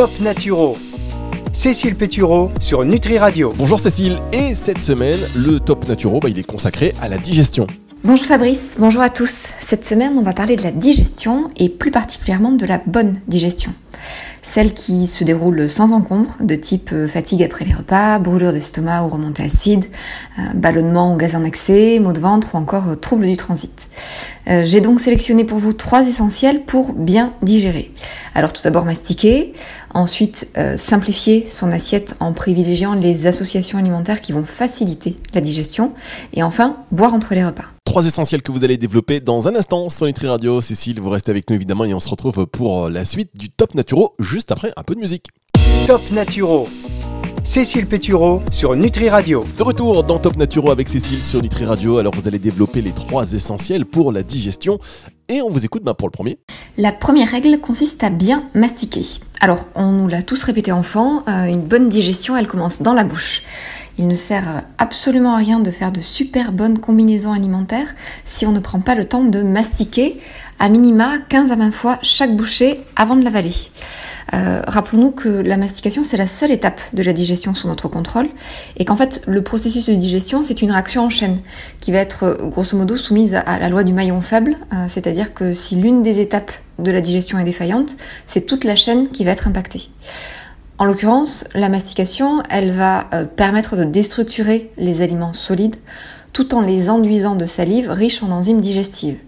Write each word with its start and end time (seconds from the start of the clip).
Top 0.00 0.18
Naturo. 0.18 0.78
Cécile 1.52 1.94
Pétureau 1.94 2.48
sur 2.58 2.86
Nutri 2.86 3.18
Radio. 3.18 3.52
Bonjour 3.54 3.78
Cécile, 3.78 4.16
et 4.32 4.54
cette 4.54 4.80
semaine, 4.80 5.20
le 5.36 5.60
Top 5.60 5.86
Naturo, 5.86 6.20
bah, 6.20 6.30
il 6.30 6.38
est 6.38 6.42
consacré 6.42 6.94
à 7.02 7.08
la 7.10 7.18
digestion. 7.18 7.66
Bonjour 8.02 8.24
Fabrice, 8.24 8.76
bonjour 8.78 9.02
à 9.02 9.10
tous. 9.10 9.48
Cette 9.60 9.84
semaine, 9.84 10.14
on 10.16 10.22
va 10.22 10.32
parler 10.32 10.56
de 10.56 10.62
la 10.62 10.70
digestion 10.70 11.50
et 11.58 11.68
plus 11.68 11.90
particulièrement 11.90 12.52
de 12.52 12.64
la 12.64 12.80
bonne 12.86 13.20
digestion. 13.28 13.74
Celle 14.42 14.72
qui 14.72 15.06
se 15.06 15.22
déroule 15.22 15.68
sans 15.68 15.92
encombre, 15.92 16.36
de 16.40 16.54
type 16.54 16.90
euh, 16.92 17.06
fatigue 17.06 17.42
après 17.42 17.64
les 17.64 17.74
repas, 17.74 18.18
brûlure 18.18 18.52
d'estomac 18.52 19.04
ou 19.04 19.08
remontée 19.08 19.42
acide, 19.42 19.84
euh, 20.38 20.42
ballonnement 20.54 21.14
ou 21.14 21.16
gaz 21.16 21.34
en 21.34 21.44
excès, 21.44 21.98
maux 22.00 22.12
de 22.12 22.20
ventre 22.20 22.54
ou 22.54 22.58
encore 22.58 22.88
euh, 22.88 22.94
trouble 22.94 23.26
du 23.26 23.36
transit. 23.36 23.72
J'ai 24.64 24.80
donc 24.80 24.98
sélectionné 24.98 25.44
pour 25.44 25.58
vous 25.58 25.72
trois 25.72 26.08
essentiels 26.08 26.62
pour 26.64 26.92
bien 26.92 27.34
digérer. 27.40 27.92
Alors 28.34 28.52
tout 28.52 28.62
d'abord 28.64 28.84
mastiquer, 28.84 29.52
ensuite 29.94 30.48
simplifier 30.76 31.46
son 31.46 31.70
assiette 31.70 32.16
en 32.18 32.32
privilégiant 32.32 32.94
les 32.94 33.28
associations 33.28 33.78
alimentaires 33.78 34.20
qui 34.20 34.32
vont 34.32 34.44
faciliter 34.44 35.14
la 35.34 35.40
digestion, 35.40 35.92
et 36.32 36.42
enfin 36.42 36.78
boire 36.90 37.14
entre 37.14 37.34
les 37.34 37.44
repas 37.44 37.66
trois 37.90 38.06
essentiels 38.06 38.40
que 38.40 38.52
vous 38.52 38.62
allez 38.62 38.76
développer 38.76 39.18
dans 39.18 39.48
un 39.48 39.56
instant 39.56 39.88
sur 39.88 40.06
Nutri 40.06 40.28
Radio. 40.28 40.60
Cécile, 40.60 41.00
vous 41.00 41.10
restez 41.10 41.32
avec 41.32 41.50
nous 41.50 41.56
évidemment 41.56 41.84
et 41.84 41.92
on 41.92 41.98
se 41.98 42.08
retrouve 42.08 42.46
pour 42.46 42.88
la 42.88 43.04
suite 43.04 43.30
du 43.36 43.50
Top 43.50 43.74
Naturo 43.74 44.14
juste 44.20 44.52
après 44.52 44.70
un 44.76 44.84
peu 44.84 44.94
de 44.94 45.00
musique. 45.00 45.26
Top 45.88 46.08
Naturo. 46.12 46.68
Cécile 47.42 47.86
Pétureau 47.86 48.42
sur 48.52 48.76
Nutri 48.76 49.08
Radio. 49.08 49.44
De 49.56 49.64
retour 49.64 50.04
dans 50.04 50.20
Top 50.20 50.36
Naturo 50.36 50.70
avec 50.70 50.88
Cécile 50.88 51.20
sur 51.20 51.42
Nutri 51.42 51.64
Radio. 51.64 51.98
Alors 51.98 52.14
vous 52.14 52.28
allez 52.28 52.38
développer 52.38 52.80
les 52.80 52.92
trois 52.92 53.32
essentiels 53.32 53.84
pour 53.84 54.12
la 54.12 54.22
digestion 54.22 54.78
et 55.28 55.42
on 55.42 55.50
vous 55.50 55.64
écoute 55.64 55.82
ben, 55.82 55.94
pour 55.94 56.06
le 56.06 56.12
premier. 56.12 56.38
La 56.76 56.92
première 56.92 57.28
règle 57.28 57.58
consiste 57.58 58.04
à 58.04 58.10
bien 58.10 58.44
mastiquer. 58.54 59.04
Alors 59.40 59.66
on 59.74 59.90
nous 59.90 60.06
l'a 60.06 60.22
tous 60.22 60.44
répété 60.44 60.70
enfant, 60.70 61.24
euh, 61.28 61.46
une 61.46 61.62
bonne 61.62 61.88
digestion 61.88 62.36
elle 62.36 62.46
commence 62.46 62.82
dans 62.82 62.94
la 62.94 63.02
bouche. 63.02 63.42
Il 64.00 64.08
ne 64.08 64.14
sert 64.14 64.62
absolument 64.78 65.34
à 65.34 65.36
rien 65.36 65.60
de 65.60 65.70
faire 65.70 65.92
de 65.92 66.00
super 66.00 66.52
bonnes 66.52 66.78
combinaisons 66.78 67.34
alimentaires 67.34 67.94
si 68.24 68.46
on 68.46 68.50
ne 68.50 68.58
prend 68.58 68.80
pas 68.80 68.94
le 68.94 69.04
temps 69.04 69.24
de 69.24 69.42
mastiquer 69.42 70.18
à 70.58 70.70
minima 70.70 71.18
15 71.28 71.52
à 71.52 71.56
20 71.56 71.70
fois 71.70 71.98
chaque 72.02 72.34
bouchée 72.34 72.80
avant 72.96 73.14
de 73.14 73.22
l'avaler. 73.22 73.52
Euh, 74.32 74.62
rappelons-nous 74.66 75.10
que 75.10 75.28
la 75.28 75.58
mastication, 75.58 76.02
c'est 76.02 76.16
la 76.16 76.26
seule 76.26 76.50
étape 76.50 76.80
de 76.94 77.02
la 77.02 77.12
digestion 77.12 77.52
sous 77.52 77.68
notre 77.68 77.88
contrôle 77.88 78.30
et 78.78 78.86
qu'en 78.86 78.96
fait, 78.96 79.20
le 79.26 79.42
processus 79.42 79.84
de 79.84 79.94
digestion, 79.94 80.42
c'est 80.44 80.62
une 80.62 80.70
réaction 80.70 81.04
en 81.04 81.10
chaîne 81.10 81.38
qui 81.80 81.92
va 81.92 81.98
être 81.98 82.38
grosso 82.44 82.78
modo 82.78 82.96
soumise 82.96 83.34
à 83.34 83.58
la 83.58 83.68
loi 83.68 83.84
du 83.84 83.92
maillon 83.92 84.22
faible, 84.22 84.56
euh, 84.72 84.86
c'est-à-dire 84.88 85.34
que 85.34 85.52
si 85.52 85.76
l'une 85.76 86.02
des 86.02 86.20
étapes 86.20 86.52
de 86.78 86.90
la 86.90 87.02
digestion 87.02 87.38
est 87.38 87.44
défaillante, 87.44 87.98
c'est 88.26 88.46
toute 88.46 88.64
la 88.64 88.76
chaîne 88.76 89.08
qui 89.08 89.24
va 89.26 89.32
être 89.32 89.46
impactée. 89.46 89.90
En 90.80 90.86
l'occurrence, 90.86 91.44
la 91.54 91.68
mastication, 91.68 92.42
elle 92.48 92.70
va 92.70 93.04
euh, 93.12 93.26
permettre 93.26 93.76
de 93.76 93.84
déstructurer 93.84 94.70
les 94.78 95.02
aliments 95.02 95.34
solides 95.34 95.76
tout 96.32 96.54
en 96.54 96.62
les 96.62 96.88
enduisant 96.88 97.34
de 97.34 97.44
salive 97.44 97.90
riche 97.90 98.22
en 98.22 98.30
enzymes 98.30 98.62
digestives. 98.62 99.18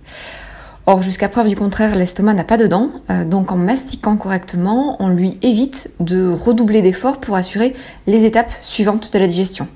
Or, 0.87 1.03
jusqu'à 1.03 1.29
preuve 1.29 1.51
du 1.51 1.55
contraire, 1.55 1.95
l'estomac 1.95 2.33
n'a 2.33 2.45
pas 2.45 2.57
de 2.57 2.67
dents, 2.67 2.91
euh, 3.11 3.27
donc 3.27 3.53
en 3.53 3.57
mastiquant 3.57 4.17
correctement, 4.17 4.97
on 4.99 5.09
lui 5.09 5.39
évite 5.43 5.91
de 6.01 6.33
redoubler 6.33 6.81
d'efforts 6.81 7.19
pour 7.19 7.37
assurer 7.37 7.77
les 8.07 8.25
étapes 8.25 8.53
suivantes 8.63 9.13
de 9.13 9.19
la 9.19 9.27
digestion. 9.27 9.69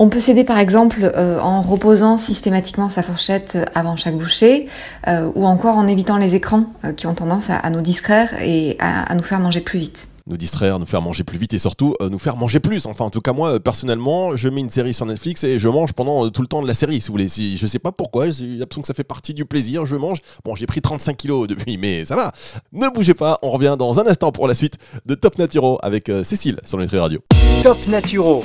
On 0.00 0.08
peut 0.08 0.18
s'aider 0.18 0.42
par 0.42 0.58
exemple 0.58 1.12
euh, 1.14 1.38
en 1.38 1.62
reposant 1.62 2.16
systématiquement 2.16 2.88
sa 2.88 3.04
fourchette 3.04 3.56
avant 3.76 3.96
chaque 3.96 4.16
bouchée 4.16 4.66
ou 5.06 5.46
encore 5.46 5.76
en 5.76 5.86
évitant 5.86 6.16
les 6.16 6.34
écrans 6.34 6.64
qui 6.96 7.06
ont 7.06 7.14
tendance 7.14 7.48
à, 7.48 7.70
nous 7.70 7.80
distraire 7.80 8.34
et 8.42 8.76
à 8.80 9.14
nous 9.14 9.22
faire 9.22 9.38
manger 9.38 9.60
plus 9.60 9.78
vite 9.78 10.09
nous 10.28 10.36
distraire, 10.36 10.78
nous 10.78 10.86
faire 10.86 11.02
manger 11.02 11.24
plus 11.24 11.38
vite 11.38 11.54
et 11.54 11.58
surtout 11.58 11.94
euh, 12.00 12.08
nous 12.08 12.18
faire 12.18 12.36
manger 12.36 12.60
plus. 12.60 12.86
Enfin, 12.86 13.04
en 13.04 13.10
tout 13.10 13.20
cas, 13.20 13.32
moi, 13.32 13.60
personnellement, 13.60 14.36
je 14.36 14.48
mets 14.48 14.60
une 14.60 14.70
série 14.70 14.94
sur 14.94 15.06
Netflix 15.06 15.44
et 15.44 15.58
je 15.58 15.68
mange 15.68 15.92
pendant 15.92 16.26
euh, 16.26 16.30
tout 16.30 16.42
le 16.42 16.48
temps 16.48 16.62
de 16.62 16.68
la 16.68 16.74
série, 16.74 17.00
si 17.00 17.08
vous 17.08 17.14
voulez. 17.14 17.28
Si, 17.28 17.56
je 17.56 17.66
sais 17.66 17.78
pas 17.78 17.92
pourquoi, 17.92 18.30
j'ai 18.30 18.46
l'impression 18.46 18.82
que 18.82 18.86
ça 18.86 18.94
fait 18.94 19.04
partie 19.04 19.34
du 19.34 19.44
plaisir. 19.44 19.84
Je 19.86 19.96
mange. 19.96 20.18
Bon, 20.44 20.54
j'ai 20.54 20.66
pris 20.66 20.80
35 20.80 21.16
kilos 21.16 21.48
depuis, 21.48 21.76
mais 21.76 22.04
ça 22.04 22.16
va. 22.16 22.32
Ne 22.72 22.88
bougez 22.88 23.14
pas, 23.14 23.38
on 23.42 23.50
revient 23.50 23.76
dans 23.78 24.00
un 24.00 24.06
instant 24.06 24.32
pour 24.32 24.48
la 24.48 24.54
suite 24.54 24.78
de 25.06 25.14
Top 25.14 25.38
Naturo 25.38 25.78
avec 25.82 26.08
euh, 26.08 26.24
Cécile 26.24 26.60
sur 26.64 26.78
Nutri 26.78 26.98
Radio. 26.98 27.20
Top 27.62 27.86
Naturo. 27.86 28.42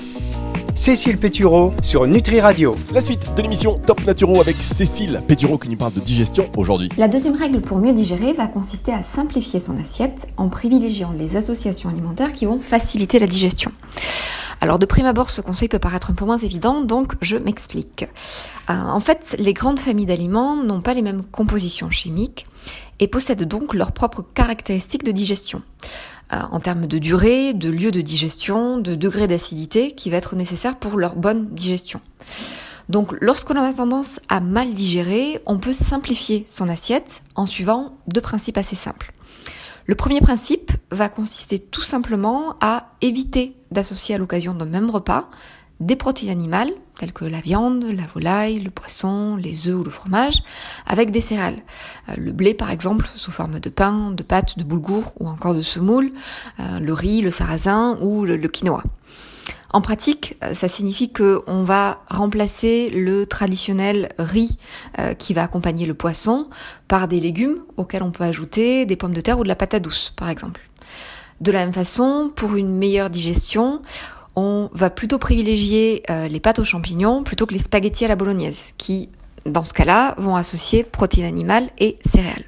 Cécile 0.78 1.18
Pétureau 1.18 1.72
sur 1.82 2.06
Nutri 2.06 2.42
Radio. 2.42 2.76
La 2.94 3.00
suite 3.00 3.34
de 3.34 3.42
l'émission 3.42 3.80
Top 3.80 4.06
Naturo 4.06 4.42
avec 4.42 4.58
Cécile 4.58 5.24
Pétureau 5.26 5.58
qui 5.58 5.70
nous 5.70 5.78
parle 5.78 5.94
de 5.94 6.02
digestion 6.02 6.52
aujourd'hui. 6.58 6.90
La 6.98 7.08
deuxième 7.08 7.38
règle 7.38 7.62
pour 7.62 7.78
mieux 7.78 7.94
digérer 7.94 8.34
va 8.34 8.48
consister 8.48 8.92
à 8.92 9.02
simplifier 9.02 9.62
son 9.62 9.78
assiette 9.78 10.28
en 10.36 10.50
privilégiant 10.50 11.14
les 11.18 11.38
associations 11.38 11.90
alimentaires 11.90 12.34
qui 12.34 12.46
vont 12.46 12.60
faciliter 12.60 13.20
la 13.20 13.28
digestion. 13.28 13.72
Alors 14.60 14.78
de 14.78 14.86
prime 14.86 15.06
abord, 15.06 15.30
ce 15.30 15.40
conseil 15.40 15.70
peut 15.70 15.80
paraître 15.80 16.12
un 16.12 16.14
peu 16.14 16.26
moins 16.26 16.40
évident, 16.40 16.82
donc 16.82 17.14
je 17.22 17.38
m'explique. 17.38 18.04
Euh, 18.70 18.74
en 18.74 19.00
fait, 19.00 19.38
les 19.40 19.54
grandes 19.54 19.80
familles 19.80 20.08
d'aliments 20.08 20.58
n'ont 20.58 20.82
pas 20.82 20.94
les 20.94 21.02
mêmes 21.02 21.24
compositions 21.24 21.90
chimiques 21.90 22.48
et 23.00 23.08
possèdent 23.08 23.44
donc 23.44 23.74
leurs 23.74 23.94
propres 23.94 24.26
caractéristiques 24.34 25.04
de 25.04 25.12
digestion. 25.12 25.62
Euh, 26.34 26.38
en 26.52 26.60
termes 26.60 26.88
de 26.88 26.98
durée, 26.98 27.54
de 27.54 27.70
lieu 27.70 27.92
de 27.92 28.02
digestion, 28.02 28.80
de 28.80 28.96
degré 28.96 29.28
d'acidité 29.28 29.92
qui 29.92 30.10
va 30.10 30.18
être 30.18 30.36
nécessaire 30.36 30.78
pour 30.78 30.98
leur 30.98 31.16
bonne 31.16 31.50
digestion. 31.54 32.02
Donc 32.90 33.16
lorsqu'on 33.22 33.56
a 33.56 33.74
tendance 33.74 34.20
à 34.28 34.40
mal 34.40 34.70
digérer, 34.70 35.40
on 35.46 35.60
peut 35.60 35.74
simplifier 35.74 36.44
son 36.48 36.68
assiette 36.68 37.22
en 37.36 37.46
suivant 37.46 37.98
deux 38.08 38.22
principes 38.22 38.58
assez 38.58 38.76
simples. 38.76 39.12
Le 39.86 39.94
premier 39.94 40.20
principe 40.20 40.72
va 40.90 41.10
consister 41.10 41.60
tout 41.60 41.82
simplement 41.82 42.56
à 42.60 42.88
éviter 43.02 43.56
d'associer 43.70 44.16
à 44.16 44.18
l'occasion 44.18 44.56
d'un 44.56 44.66
même 44.66 44.90
repas 44.90 45.30
des 45.80 45.96
protéines 45.96 46.32
animales, 46.32 46.72
telles 46.98 47.14
que 47.14 47.26
la 47.26 47.42
viande, 47.42 47.84
la 47.84 48.06
volaille, 48.14 48.60
le 48.60 48.70
poisson, 48.70 49.36
les 49.36 49.68
œufs 49.68 49.76
ou 49.76 49.84
le 49.84 49.90
fromage, 49.90 50.42
avec 50.88 51.12
des 51.12 51.22
céréales. 51.22 51.62
Euh, 52.10 52.14
le 52.18 52.32
blé, 52.32 52.54
par 52.54 52.72
exemple, 52.72 53.08
sous 53.16 53.32
forme 53.32 53.60
de 53.60 53.70
pain, 53.70 54.12
de 54.12 54.24
pâtes, 54.24 54.58
de 54.58 54.64
boulgour 54.64 55.14
ou 55.20 55.28
encore 55.28 55.54
de 55.54 55.62
semoule, 55.62 56.12
euh, 56.60 56.80
le 56.80 56.94
riz, 56.94 57.22
le 57.22 57.32
sarrasin 57.32 57.98
ou 58.02 58.24
le, 58.26 58.38
quinoa. 58.48 58.84
En 59.74 59.82
pratique, 59.82 60.38
euh, 60.44 60.54
ça 60.54 60.70
signifie 60.70 61.12
qu'on 61.12 61.64
va 61.64 62.04
remplacer 62.10 62.90
le 62.92 63.26
traditionnel 63.26 64.10
riz 64.18 64.58
qui 65.20 65.34
va 65.34 65.44
accompagner 65.44 65.86
le 65.86 65.94
poisson 65.94 66.48
par 66.88 67.10
des 67.10 67.20
légumes 67.20 67.58
auxquels 67.76 68.04
on 68.04 68.12
peut 68.12 68.24
ajouter 68.24 68.86
des 68.86 68.96
pommes 68.96 69.14
de 69.14 69.20
terre 69.20 69.40
ou 69.40 69.44
de 69.44 69.50
la 69.50 69.56
patate 69.56 69.84
douce, 69.84 70.14
par 70.16 70.30
exemple. 70.30 70.62
De 71.42 71.52
la 71.52 71.60
même 71.60 71.74
façon, 71.74 72.32
pour 72.34 72.56
une 72.56 72.74
meilleure 72.74 73.10
digestion, 73.10 73.82
on 74.36 74.70
va 74.74 74.90
plutôt 74.90 75.18
privilégier 75.18 76.04
euh, 76.10 76.28
les 76.28 76.40
pâtes 76.40 76.60
aux 76.60 76.66
champignons 76.66 77.24
plutôt 77.24 77.46
que 77.46 77.54
les 77.54 77.60
spaghettis 77.60 78.06
à 78.06 78.08
la 78.08 78.16
bolognaise, 78.16 78.74
qui, 78.78 79.10
dans 79.46 79.64
ce 79.64 79.74
cas-là, 79.74 80.16
vont 80.18 80.36
associer 80.36 80.84
protéines 80.84 81.26
animales 81.26 81.70
et 81.80 81.98
céréales. 82.06 82.44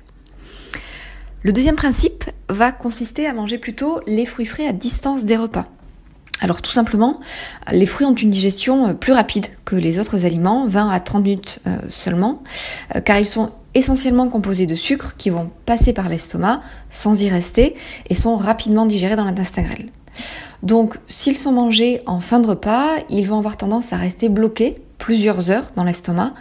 Le 1.44 1.54
deuxième 1.54 1.76
principe 1.76 2.26
va 2.50 2.72
consister 2.72 3.26
à 3.26 3.34
manger 3.34 3.58
plutôt 3.58 4.02
les 4.06 4.26
fruits 4.26 4.46
frais 4.46 4.68
à 4.68 4.74
distance 4.74 5.24
des 5.24 5.38
repas. 5.38 5.66
Alors 6.40 6.62
tout 6.62 6.72
simplement, 6.72 7.20
les 7.72 7.86
fruits 7.86 8.06
ont 8.06 8.14
une 8.14 8.30
digestion 8.30 8.88
euh, 8.88 8.94
plus 8.94 9.14
rapide 9.14 9.48
que 9.66 9.76
les 9.76 10.00
autres 10.00 10.26
aliments, 10.26 10.68
20 10.68 10.90
à 10.90 11.00
30 11.00 11.24
minutes 11.24 11.60
euh, 11.68 11.78
seulement, 11.90 12.44
car 13.06 13.18
ils 13.18 13.28
sont 13.28 13.52
essentiellement 13.74 14.28
composés 14.28 14.66
de 14.66 14.76
sucres 14.76 15.16
qui 15.18 15.30
vont 15.30 15.52
passer 15.66 15.94
par 15.94 16.10
l'estomac 16.10 16.62
sans 16.90 17.22
y 17.22 17.30
rester 17.30 17.76
et 18.10 18.16
sont 18.16 18.36
rapidement 18.38 18.86
digérés 18.86 19.16
dans 19.16 19.26
l'intestin 19.26 19.62
grêle. 19.62 19.90
Donc 20.64 20.98
s'ils 21.08 21.38
sont 21.38 21.52
mangés 21.52 22.02
en 22.06 22.20
fin 22.20 22.40
de 22.40 22.48
repas, 22.48 22.98
ils 23.10 23.28
vont 23.28 23.38
avoir 23.38 23.58
tendance 23.58 23.94
à 23.94 23.98
rester 23.98 24.30
bloqués 24.30 24.76
plusieurs 24.98 25.52
heures 25.52 25.68
dans 25.76 25.84
l'estomac 25.84 26.34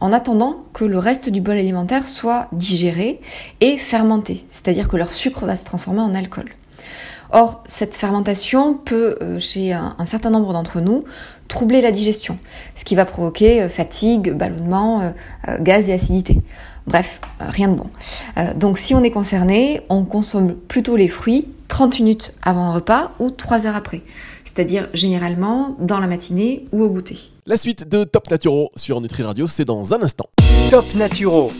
en 0.00 0.12
attendant 0.12 0.64
que 0.72 0.84
le 0.84 0.98
reste 0.98 1.28
du 1.28 1.40
bol 1.40 1.56
alimentaire 1.56 2.06
soit 2.06 2.48
digéré 2.52 3.20
et 3.60 3.76
fermenté, 3.76 4.44
c'est-à-dire 4.48 4.88
que 4.88 4.96
leur 4.96 5.12
sucre 5.12 5.44
va 5.46 5.56
se 5.56 5.64
transformer 5.64 6.00
en 6.00 6.14
alcool. 6.14 6.50
Or, 7.30 7.64
cette 7.66 7.96
fermentation 7.96 8.74
peut, 8.74 9.16
euh, 9.20 9.40
chez 9.40 9.72
un, 9.72 10.06
certain 10.06 10.30
nombre 10.30 10.52
d'entre 10.52 10.80
nous, 10.80 11.04
troubler 11.48 11.80
la 11.80 11.90
digestion, 11.90 12.38
ce 12.76 12.84
qui 12.84 12.94
va 12.94 13.04
provoquer 13.04 13.62
euh, 13.62 13.68
fatigue, 13.68 14.32
ballonnement, 14.32 15.00
euh, 15.48 15.58
gaz 15.58 15.88
et 15.88 15.92
acidité. 15.92 16.40
Bref, 16.86 17.20
rien 17.40 17.68
de 17.68 17.76
bon. 17.76 17.86
donc 18.56 18.76
si 18.76 18.94
on 18.94 19.02
est 19.02 19.10
concerné, 19.10 19.80
on 19.88 20.04
consomme 20.04 20.54
plutôt 20.54 20.96
les 20.96 21.08
fruits 21.08 21.48
30 21.74 21.98
minutes 21.98 22.34
avant 22.44 22.70
un 22.70 22.72
repas 22.72 23.10
ou 23.18 23.32
3 23.32 23.66
heures 23.66 23.74
après, 23.74 24.02
c'est-à-dire 24.44 24.88
généralement 24.94 25.74
dans 25.80 25.98
la 25.98 26.06
matinée 26.06 26.66
ou 26.70 26.84
au 26.84 26.88
goûter. 26.88 27.18
La 27.46 27.56
suite 27.56 27.88
de 27.88 28.04
Top 28.04 28.30
Naturo 28.30 28.70
sur 28.76 29.00
Nutri 29.00 29.24
Radio, 29.24 29.48
c'est 29.48 29.64
dans 29.64 29.92
un 29.92 30.00
instant. 30.00 30.26
Top 30.70 30.94
Naturo. 30.94 31.50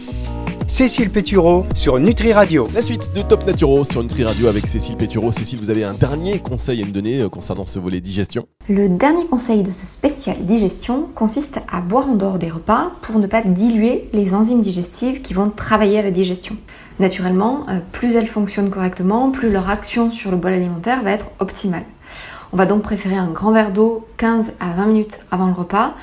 Cécile 0.66 1.10
Pétureau 1.10 1.66
sur 1.74 1.98
Nutri 1.98 2.32
Radio. 2.32 2.68
La 2.74 2.80
suite 2.80 3.14
de 3.14 3.20
Top 3.20 3.46
Naturo 3.46 3.84
sur 3.84 4.02
Nutri 4.02 4.24
Radio 4.24 4.48
avec 4.48 4.66
Cécile 4.66 4.96
Pétureau. 4.96 5.30
Cécile, 5.30 5.58
vous 5.58 5.68
avez 5.68 5.84
un 5.84 5.92
dernier 5.92 6.38
conseil 6.38 6.82
à 6.82 6.86
me 6.86 6.90
donner 6.90 7.20
euh, 7.20 7.28
concernant 7.28 7.66
ce 7.66 7.78
volet 7.78 8.00
digestion? 8.00 8.46
Le 8.68 8.88
dernier 8.88 9.26
conseil 9.26 9.62
de 9.62 9.70
ce 9.70 9.84
spécial 9.84 10.36
digestion 10.40 11.06
consiste 11.14 11.58
à 11.70 11.82
boire 11.82 12.08
en 12.08 12.14
dehors 12.14 12.38
des 12.38 12.48
repas 12.48 12.92
pour 13.02 13.18
ne 13.18 13.26
pas 13.26 13.42
diluer 13.42 14.08
les 14.14 14.32
enzymes 14.32 14.62
digestives 14.62 15.20
qui 15.20 15.34
vont 15.34 15.50
travailler 15.50 15.98
à 15.98 16.02
la 16.02 16.10
digestion. 16.10 16.56
Naturellement, 16.98 17.66
euh, 17.68 17.78
plus 17.92 18.16
elles 18.16 18.28
fonctionnent 18.28 18.70
correctement, 18.70 19.30
plus 19.30 19.50
leur 19.50 19.68
action 19.68 20.10
sur 20.10 20.30
le 20.30 20.38
bol 20.38 20.52
alimentaire 20.52 21.02
va 21.02 21.10
être 21.10 21.26
optimale. 21.40 21.84
On 22.54 22.56
va 22.56 22.66
donc 22.66 22.82
préférer 22.82 23.16
un 23.16 23.32
grand 23.32 23.50
verre 23.50 23.72
d'eau 23.72 24.06
15 24.16 24.44
à 24.60 24.74
20 24.74 24.86
minutes 24.86 25.18
avant 25.32 25.48
le 25.48 25.52
repas. 25.52 25.94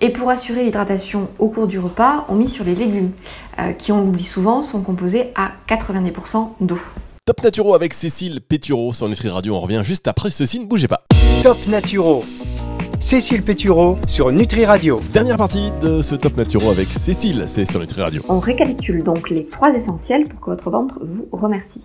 Et 0.00 0.08
pour 0.08 0.30
assurer 0.30 0.64
l'hydratation 0.64 1.28
au 1.38 1.48
cours 1.48 1.66
du 1.66 1.78
repas, 1.78 2.24
on 2.30 2.34
mise 2.34 2.50
sur 2.50 2.64
les 2.64 2.74
légumes, 2.74 3.10
euh, 3.58 3.72
qui 3.72 3.92
on 3.92 4.02
l'oublie 4.02 4.24
souvent, 4.24 4.62
sont 4.62 4.80
composés 4.80 5.34
à 5.34 5.50
90% 5.68 6.52
d'eau. 6.62 6.78
Top 7.26 7.42
Naturo 7.42 7.74
avec 7.74 7.92
Cécile 7.92 8.40
Pétureau 8.40 8.94
sur 8.94 9.06
Nutri 9.06 9.28
Radio. 9.28 9.54
On 9.54 9.60
revient 9.60 9.82
juste 9.84 10.08
après 10.08 10.30
ceci, 10.30 10.60
ne 10.60 10.64
bougez 10.64 10.88
pas. 10.88 11.02
Top 11.42 11.58
Naturo. 11.66 12.24
Cécile 13.00 13.42
Pétureau 13.42 13.98
sur 14.06 14.32
Nutri 14.32 14.64
Radio. 14.64 15.00
Dernière 15.12 15.36
partie 15.36 15.72
de 15.82 16.00
ce 16.00 16.14
Top 16.14 16.38
Naturo 16.38 16.70
avec 16.70 16.88
Cécile, 16.88 17.44
c'est 17.46 17.70
sur 17.70 17.80
Nutri 17.80 18.00
Radio. 18.00 18.22
On 18.30 18.38
récapitule 18.38 19.02
donc 19.02 19.28
les 19.28 19.44
trois 19.44 19.74
essentiels 19.74 20.26
pour 20.26 20.40
que 20.40 20.46
votre 20.46 20.70
ventre 20.70 21.00
vous 21.02 21.28
remercie. 21.32 21.82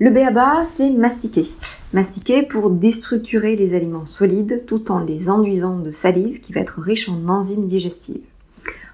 Le 0.00 0.10
BABA, 0.10 0.64
c'est 0.74 0.90
mastiquer. 0.90 1.50
Mastiquer 1.92 2.44
pour 2.44 2.70
déstructurer 2.70 3.56
les 3.56 3.74
aliments 3.74 4.06
solides 4.06 4.64
tout 4.64 4.92
en 4.92 5.00
les 5.00 5.28
enduisant 5.28 5.76
de 5.76 5.90
salive 5.90 6.38
qui 6.38 6.52
va 6.52 6.60
être 6.60 6.80
riche 6.80 7.08
en 7.08 7.28
enzymes 7.28 7.66
digestives. 7.66 8.22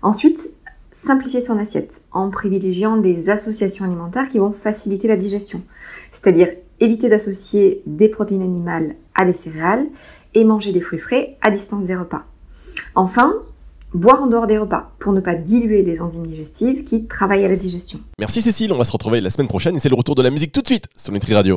Ensuite, 0.00 0.48
simplifier 0.92 1.42
son 1.42 1.58
assiette 1.58 2.00
en 2.10 2.30
privilégiant 2.30 2.96
des 2.96 3.28
associations 3.28 3.84
alimentaires 3.84 4.30
qui 4.30 4.38
vont 4.38 4.52
faciliter 4.52 5.06
la 5.06 5.18
digestion. 5.18 5.60
C'est-à-dire 6.10 6.48
éviter 6.80 7.10
d'associer 7.10 7.82
des 7.84 8.08
protéines 8.08 8.40
animales 8.40 8.94
à 9.14 9.26
des 9.26 9.34
céréales 9.34 9.88
et 10.32 10.44
manger 10.44 10.72
des 10.72 10.80
fruits 10.80 10.98
frais 10.98 11.36
à 11.42 11.50
distance 11.50 11.84
des 11.84 11.96
repas. 11.96 12.24
Enfin, 12.94 13.34
boire 13.94 14.22
en 14.22 14.26
dehors 14.26 14.46
des 14.46 14.58
repas 14.58 14.92
pour 14.98 15.12
ne 15.12 15.20
pas 15.20 15.34
diluer 15.34 15.82
les 15.82 16.00
enzymes 16.00 16.26
digestives 16.26 16.84
qui 16.84 17.06
travaillent 17.06 17.44
à 17.44 17.48
la 17.48 17.56
digestion. 17.56 18.00
Merci 18.18 18.42
Cécile, 18.42 18.72
on 18.72 18.78
va 18.78 18.84
se 18.84 18.92
retrouver 18.92 19.20
la 19.20 19.30
semaine 19.30 19.48
prochaine 19.48 19.76
et 19.76 19.78
c'est 19.78 19.88
le 19.88 19.94
retour 19.94 20.14
de 20.14 20.22
la 20.22 20.30
musique 20.30 20.52
tout 20.52 20.62
de 20.62 20.66
suite 20.66 20.86
sur 20.96 21.12
Nutri 21.12 21.34
Radio. 21.34 21.52